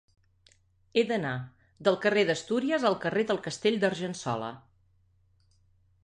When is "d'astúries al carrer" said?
2.29-3.25